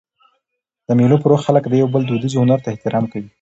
[0.87, 3.29] د مېلو پر وخت خلک د یو بل دودیز هنر ته احترام کوي.